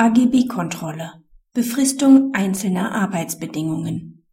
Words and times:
AGB-Kontrolle 0.00 1.12
Befristung 1.52 2.32
einzelner 2.32 2.92
Arbeitsbedingungen 2.92 4.24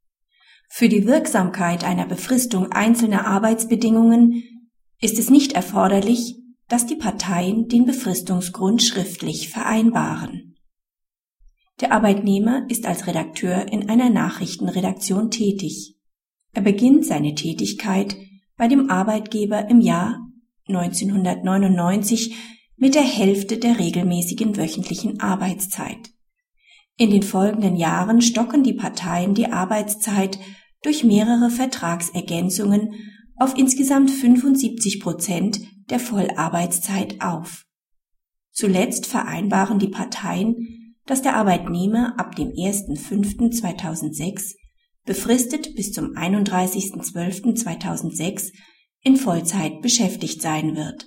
Für 0.69 0.87
die 0.87 1.05
Wirksamkeit 1.05 1.83
einer 1.83 2.05
Befristung 2.05 2.71
einzelner 2.71 3.27
Arbeitsbedingungen 3.27 4.43
ist 5.01 5.19
es 5.19 5.29
nicht 5.29 5.51
erforderlich, 5.51 6.37
dass 6.69 6.85
die 6.85 6.95
Parteien 6.95 7.67
den 7.67 7.83
Befristungsgrund 7.83 8.81
schriftlich 8.81 9.49
vereinbaren. 9.49 10.55
Der 11.81 11.91
Arbeitnehmer 11.91 12.65
ist 12.69 12.85
als 12.85 13.05
Redakteur 13.05 13.67
in 13.69 13.89
einer 13.89 14.09
Nachrichtenredaktion 14.09 15.31
tätig. 15.31 15.97
Er 16.53 16.61
beginnt 16.61 17.05
seine 17.05 17.35
Tätigkeit 17.35 18.15
bei 18.55 18.69
dem 18.69 18.89
Arbeitgeber 18.89 19.69
im 19.69 19.81
Jahr 19.81 20.29
1999 20.69 22.56
mit 22.77 22.95
der 22.95 23.03
Hälfte 23.03 23.57
der 23.57 23.79
regelmäßigen 23.79 24.55
wöchentlichen 24.55 25.19
Arbeitszeit. 25.19 26.11
In 26.95 27.11
den 27.11 27.23
folgenden 27.23 27.75
Jahren 27.75 28.21
stocken 28.21 28.63
die 28.63 28.73
Parteien 28.73 29.33
die 29.33 29.47
Arbeitszeit 29.47 30.39
durch 30.83 31.03
mehrere 31.03 31.49
Vertragsergänzungen 31.49 32.93
auf 33.35 33.57
insgesamt 33.57 34.11
75 34.11 34.99
Prozent 34.99 35.59
der 35.89 35.99
Vollarbeitszeit 35.99 37.19
auf. 37.21 37.65
Zuletzt 38.51 39.05
vereinbaren 39.05 39.79
die 39.79 39.89
Parteien, 39.89 40.95
dass 41.05 41.21
der 41.21 41.35
Arbeitnehmer 41.35 42.19
ab 42.19 42.35
dem 42.35 42.49
1.5.2006 42.49 44.55
befristet 45.05 45.75
bis 45.75 45.93
zum 45.93 46.15
31.12.2006 46.15 48.51
in 49.01 49.17
Vollzeit 49.17 49.81
beschäftigt 49.81 50.41
sein 50.41 50.75
wird. 50.75 51.05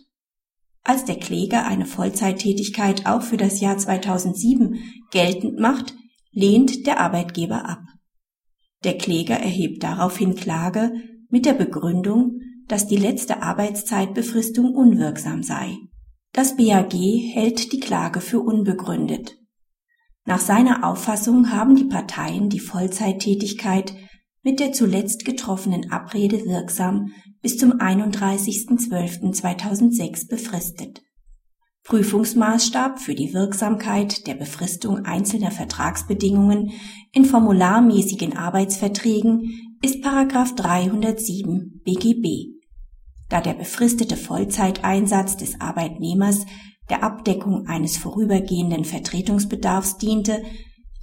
Als 0.82 1.04
der 1.04 1.16
Kläger 1.16 1.66
eine 1.66 1.86
Vollzeittätigkeit 1.86 3.06
auch 3.06 3.22
für 3.22 3.36
das 3.36 3.60
Jahr 3.60 3.76
2007 3.76 4.78
geltend 5.10 5.58
macht, 5.58 5.94
lehnt 6.32 6.86
der 6.86 7.00
Arbeitgeber 7.00 7.68
ab. 7.68 7.82
Der 8.84 8.96
Kläger 8.96 9.36
erhebt 9.36 9.82
daraufhin 9.82 10.34
Klage 10.34 10.92
mit 11.28 11.44
der 11.44 11.52
Begründung, 11.52 12.40
dass 12.66 12.86
die 12.86 12.96
letzte 12.96 13.42
Arbeitszeitbefristung 13.42 14.74
unwirksam 14.74 15.42
sei. 15.42 15.76
Das 16.32 16.56
BAG 16.56 16.92
hält 16.92 17.72
die 17.72 17.80
Klage 17.80 18.20
für 18.20 18.40
unbegründet. 18.40 19.36
Nach 20.24 20.38
seiner 20.38 20.88
Auffassung 20.88 21.50
haben 21.50 21.74
die 21.74 21.84
Parteien 21.84 22.48
die 22.48 22.60
Vollzeittätigkeit 22.60 23.94
mit 24.42 24.60
der 24.60 24.72
zuletzt 24.72 25.24
getroffenen 25.24 25.90
Abrede 25.90 26.44
wirksam 26.44 27.12
bis 27.42 27.58
zum 27.58 27.74
31.12.2006 27.74 30.28
befristet. 30.28 31.02
Prüfungsmaßstab 31.84 33.00
für 33.00 33.14
die 33.14 33.32
Wirksamkeit 33.32 34.26
der 34.26 34.34
Befristung 34.34 35.06
einzelner 35.06 35.50
Vertragsbedingungen 35.50 36.72
in 37.12 37.24
formularmäßigen 37.24 38.36
Arbeitsverträgen 38.36 39.76
ist 39.82 40.02
Paragraph 40.02 40.54
307 40.54 41.80
BGB. 41.84 42.60
Da 43.30 43.40
der 43.40 43.54
befristete 43.54 44.16
Vollzeiteinsatz 44.16 45.36
des 45.36 45.60
Arbeitnehmers 45.60 46.44
der 46.90 47.02
Abdeckung 47.02 47.66
eines 47.66 47.96
vorübergehenden 47.96 48.84
Vertretungsbedarfs 48.84 49.96
diente, 49.96 50.42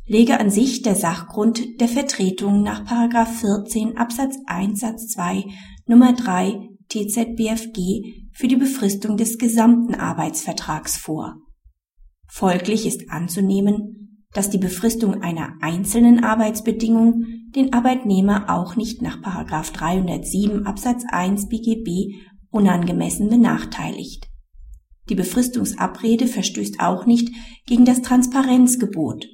lege 0.06 0.40
an 0.40 0.52
sich 0.52 0.84
der 0.84 0.96
Sachgrund 0.96 1.82
der 1.82 1.88
Vertretung 1.88 2.62
nach 2.62 2.84
14 3.28 3.98
Absatz 3.98 4.38
1 4.46 4.80
Satz 4.80 5.08
2 5.08 5.46
Nummer 5.88 6.14
3 6.14 6.70
TZBFG 6.90 8.30
für 8.34 8.48
die 8.48 8.56
Befristung 8.56 9.18
des 9.18 9.38
gesamten 9.38 9.96
Arbeitsvertrags 9.96 10.98
vor. 10.98 11.38
Folglich 12.28 12.86
ist 12.86 13.10
anzunehmen, 13.10 14.26
dass 14.34 14.50
die 14.50 14.58
Befristung 14.58 15.22
einer 15.22 15.54
einzelnen 15.62 16.24
Arbeitsbedingung 16.24 17.26
den 17.56 17.74
Arbeitnehmer 17.74 18.50
auch 18.50 18.76
nicht 18.76 19.02
nach 19.02 19.22
307 19.22 20.66
Absatz 20.66 21.04
1 21.10 21.48
BGB 21.48 22.16
unangemessen 22.50 23.30
benachteiligt. 23.30 24.28
Die 25.10 25.16
Befristungsabrede 25.16 26.28
verstößt 26.28 26.80
auch 26.80 27.06
nicht 27.06 27.30
gegen 27.66 27.86
das 27.86 28.02
Transparenzgebot 28.02 29.26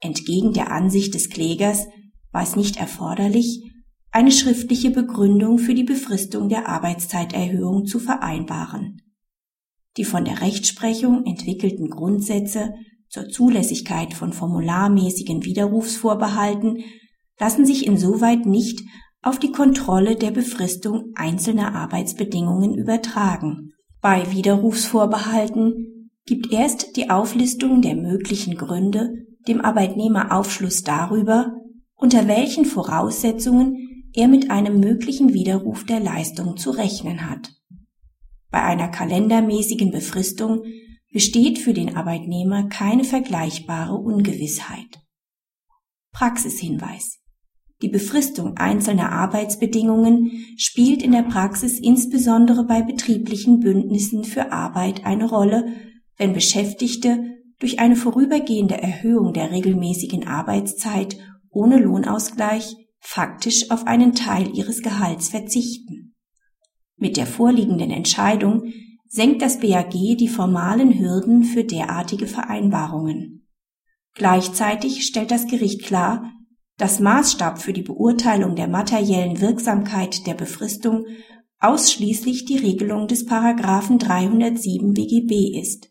Entgegen 0.00 0.52
der 0.52 0.70
Ansicht 0.70 1.14
des 1.14 1.28
Klägers 1.28 1.86
war 2.30 2.42
es 2.42 2.54
nicht 2.54 2.76
erforderlich, 2.76 3.67
eine 4.10 4.32
schriftliche 4.32 4.90
Begründung 4.90 5.58
für 5.58 5.74
die 5.74 5.84
Befristung 5.84 6.48
der 6.48 6.68
Arbeitszeiterhöhung 6.68 7.86
zu 7.86 7.98
vereinbaren. 7.98 9.02
Die 9.96 10.04
von 10.04 10.24
der 10.24 10.40
Rechtsprechung 10.40 11.24
entwickelten 11.26 11.90
Grundsätze 11.90 12.74
zur 13.08 13.28
Zulässigkeit 13.28 14.14
von 14.14 14.32
formularmäßigen 14.32 15.44
Widerrufsvorbehalten 15.44 16.84
lassen 17.40 17.66
sich 17.66 17.86
insoweit 17.86 18.46
nicht 18.46 18.80
auf 19.22 19.38
die 19.38 19.52
Kontrolle 19.52 20.16
der 20.16 20.30
Befristung 20.30 21.12
einzelner 21.14 21.74
Arbeitsbedingungen 21.74 22.74
übertragen. 22.74 23.72
Bei 24.00 24.30
Widerrufsvorbehalten 24.30 26.10
gibt 26.24 26.52
erst 26.52 26.96
die 26.96 27.10
Auflistung 27.10 27.82
der 27.82 27.96
möglichen 27.96 28.56
Gründe 28.56 29.10
dem 29.48 29.60
Arbeitnehmer 29.60 30.36
Aufschluss 30.36 30.82
darüber, 30.82 31.52
unter 31.96 32.28
welchen 32.28 32.64
Voraussetzungen 32.64 33.87
er 34.18 34.26
mit 34.26 34.50
einem 34.50 34.80
möglichen 34.80 35.32
Widerruf 35.32 35.86
der 35.86 36.00
Leistung 36.00 36.56
zu 36.56 36.70
rechnen 36.70 37.30
hat. 37.30 37.52
Bei 38.50 38.60
einer 38.62 38.88
kalendermäßigen 38.88 39.92
Befristung 39.92 40.64
besteht 41.12 41.60
für 41.60 41.72
den 41.72 41.96
Arbeitnehmer 41.96 42.68
keine 42.68 43.04
vergleichbare 43.04 43.94
Ungewissheit. 43.94 45.00
Praxishinweis. 46.12 47.20
Die 47.80 47.88
Befristung 47.88 48.56
einzelner 48.56 49.12
Arbeitsbedingungen 49.12 50.32
spielt 50.56 51.00
in 51.04 51.12
der 51.12 51.22
Praxis 51.22 51.78
insbesondere 51.78 52.64
bei 52.64 52.82
betrieblichen 52.82 53.60
Bündnissen 53.60 54.24
für 54.24 54.50
Arbeit 54.50 55.06
eine 55.06 55.28
Rolle, 55.28 55.72
wenn 56.16 56.32
Beschäftigte 56.32 57.36
durch 57.60 57.78
eine 57.78 57.94
vorübergehende 57.94 58.82
Erhöhung 58.82 59.32
der 59.32 59.52
regelmäßigen 59.52 60.26
Arbeitszeit 60.26 61.18
ohne 61.50 61.78
Lohnausgleich 61.78 62.87
faktisch 63.08 63.70
auf 63.70 63.86
einen 63.86 64.14
Teil 64.14 64.54
ihres 64.54 64.82
Gehalts 64.82 65.30
verzichten. 65.30 66.14
Mit 66.98 67.16
der 67.16 67.26
vorliegenden 67.26 67.90
Entscheidung 67.90 68.70
senkt 69.08 69.40
das 69.40 69.60
BAG 69.60 69.92
die 69.92 70.28
formalen 70.28 70.98
Hürden 70.98 71.42
für 71.42 71.64
derartige 71.64 72.26
Vereinbarungen. 72.26 73.48
Gleichzeitig 74.14 75.06
stellt 75.06 75.30
das 75.30 75.46
Gericht 75.46 75.84
klar, 75.84 76.30
dass 76.76 77.00
Maßstab 77.00 77.62
für 77.62 77.72
die 77.72 77.82
Beurteilung 77.82 78.56
der 78.56 78.68
materiellen 78.68 79.40
Wirksamkeit 79.40 80.26
der 80.26 80.34
Befristung 80.34 81.06
ausschließlich 81.60 82.44
die 82.44 82.58
Regelung 82.58 83.08
des 83.08 83.24
Paragraphen 83.24 83.98
307 83.98 84.92
BGB 84.92 85.58
ist. 85.58 85.90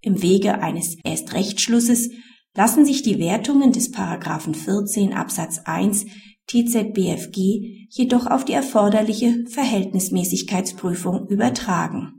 Im 0.00 0.22
Wege 0.22 0.60
eines 0.60 0.96
Erstrechtsschlusses 1.04 2.10
lassen 2.56 2.84
sich 2.84 3.02
die 3.02 3.20
Wertungen 3.20 3.70
des 3.70 3.92
Paragraphen 3.92 4.54
14 4.54 5.14
Absatz 5.14 5.60
1 5.64 6.06
TZBFG 6.48 7.88
jedoch 7.90 8.26
auf 8.26 8.44
die 8.44 8.54
erforderliche 8.54 9.44
Verhältnismäßigkeitsprüfung 9.48 11.28
übertragen 11.28 12.18